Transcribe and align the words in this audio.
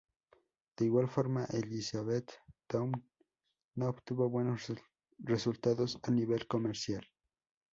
De 0.77 0.83
igual 0.85 1.07
forma, 1.09 1.45
"Elizabethtown" 1.53 2.91
no 3.75 3.87
obtuvo 3.87 4.31
buenos 4.31 4.73
resultados 5.19 5.99
a 6.01 6.09
nivel 6.09 6.47
comercial. 6.47 7.03